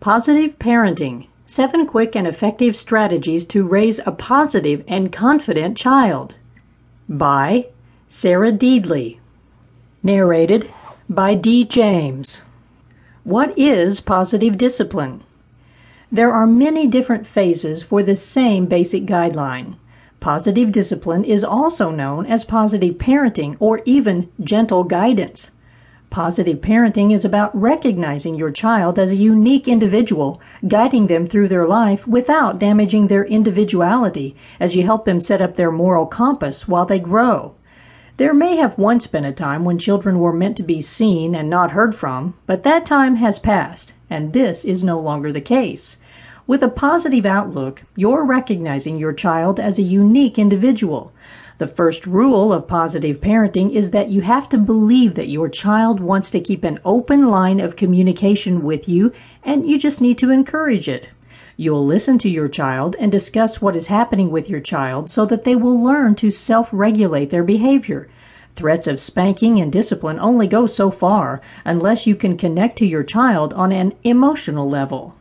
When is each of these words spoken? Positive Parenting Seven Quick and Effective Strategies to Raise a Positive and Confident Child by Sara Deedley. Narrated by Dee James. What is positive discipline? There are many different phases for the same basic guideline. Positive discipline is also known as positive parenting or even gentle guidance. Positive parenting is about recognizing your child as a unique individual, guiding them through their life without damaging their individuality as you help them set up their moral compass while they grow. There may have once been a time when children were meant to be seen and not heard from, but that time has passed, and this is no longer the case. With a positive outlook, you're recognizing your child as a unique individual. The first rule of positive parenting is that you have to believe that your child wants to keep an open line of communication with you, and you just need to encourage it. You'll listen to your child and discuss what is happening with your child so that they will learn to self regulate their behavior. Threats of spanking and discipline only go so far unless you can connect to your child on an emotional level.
Positive 0.00 0.58
Parenting 0.58 1.26
Seven 1.46 1.86
Quick 1.86 2.14
and 2.14 2.26
Effective 2.26 2.76
Strategies 2.76 3.46
to 3.46 3.66
Raise 3.66 3.98
a 4.04 4.12
Positive 4.12 4.84
and 4.86 5.10
Confident 5.10 5.74
Child 5.74 6.34
by 7.08 7.68
Sara 8.06 8.52
Deedley. 8.52 9.16
Narrated 10.02 10.70
by 11.08 11.34
Dee 11.34 11.64
James. 11.64 12.42
What 13.24 13.58
is 13.58 14.00
positive 14.00 14.58
discipline? 14.58 15.22
There 16.12 16.30
are 16.30 16.46
many 16.46 16.86
different 16.86 17.26
phases 17.26 17.82
for 17.82 18.02
the 18.02 18.16
same 18.16 18.66
basic 18.66 19.06
guideline. 19.06 19.76
Positive 20.20 20.70
discipline 20.70 21.24
is 21.24 21.42
also 21.42 21.90
known 21.90 22.26
as 22.26 22.44
positive 22.44 22.96
parenting 22.96 23.56
or 23.60 23.80
even 23.86 24.28
gentle 24.40 24.84
guidance. 24.84 25.50
Positive 26.16 26.62
parenting 26.62 27.12
is 27.12 27.26
about 27.26 27.54
recognizing 27.54 28.36
your 28.36 28.50
child 28.50 28.98
as 28.98 29.10
a 29.10 29.16
unique 29.16 29.68
individual, 29.68 30.40
guiding 30.66 31.08
them 31.08 31.26
through 31.26 31.48
their 31.48 31.66
life 31.66 32.06
without 32.06 32.58
damaging 32.58 33.08
their 33.08 33.26
individuality 33.26 34.34
as 34.58 34.74
you 34.74 34.82
help 34.82 35.04
them 35.04 35.20
set 35.20 35.42
up 35.42 35.56
their 35.56 35.70
moral 35.70 36.06
compass 36.06 36.66
while 36.66 36.86
they 36.86 36.98
grow. 36.98 37.52
There 38.16 38.32
may 38.32 38.56
have 38.56 38.78
once 38.78 39.06
been 39.06 39.26
a 39.26 39.30
time 39.30 39.62
when 39.66 39.78
children 39.78 40.18
were 40.18 40.32
meant 40.32 40.56
to 40.56 40.62
be 40.62 40.80
seen 40.80 41.34
and 41.34 41.50
not 41.50 41.72
heard 41.72 41.94
from, 41.94 42.32
but 42.46 42.62
that 42.62 42.86
time 42.86 43.16
has 43.16 43.38
passed, 43.38 43.92
and 44.08 44.32
this 44.32 44.64
is 44.64 44.82
no 44.82 44.98
longer 44.98 45.34
the 45.34 45.42
case. 45.42 45.98
With 46.48 46.62
a 46.62 46.68
positive 46.68 47.26
outlook, 47.26 47.82
you're 47.96 48.24
recognizing 48.24 49.00
your 49.00 49.12
child 49.12 49.58
as 49.58 49.80
a 49.80 49.82
unique 49.82 50.38
individual. 50.38 51.12
The 51.58 51.66
first 51.66 52.06
rule 52.06 52.52
of 52.52 52.68
positive 52.68 53.20
parenting 53.20 53.72
is 53.72 53.90
that 53.90 54.10
you 54.10 54.20
have 54.20 54.48
to 54.50 54.56
believe 54.56 55.14
that 55.14 55.28
your 55.28 55.48
child 55.48 55.98
wants 55.98 56.30
to 56.30 56.38
keep 56.38 56.62
an 56.62 56.78
open 56.84 57.26
line 57.26 57.58
of 57.58 57.74
communication 57.74 58.62
with 58.62 58.88
you, 58.88 59.10
and 59.42 59.66
you 59.66 59.76
just 59.76 60.00
need 60.00 60.18
to 60.18 60.30
encourage 60.30 60.88
it. 60.88 61.10
You'll 61.56 61.84
listen 61.84 62.16
to 62.18 62.30
your 62.30 62.46
child 62.46 62.94
and 63.00 63.10
discuss 63.10 63.60
what 63.60 63.74
is 63.74 63.88
happening 63.88 64.30
with 64.30 64.48
your 64.48 64.60
child 64.60 65.10
so 65.10 65.26
that 65.26 65.42
they 65.42 65.56
will 65.56 65.82
learn 65.82 66.14
to 66.14 66.30
self 66.30 66.68
regulate 66.70 67.30
their 67.30 67.42
behavior. 67.42 68.06
Threats 68.54 68.86
of 68.86 69.00
spanking 69.00 69.58
and 69.58 69.72
discipline 69.72 70.20
only 70.20 70.46
go 70.46 70.68
so 70.68 70.92
far 70.92 71.40
unless 71.64 72.06
you 72.06 72.14
can 72.14 72.36
connect 72.36 72.78
to 72.78 72.86
your 72.86 73.02
child 73.02 73.52
on 73.54 73.72
an 73.72 73.94
emotional 74.04 74.70
level. 74.70 75.15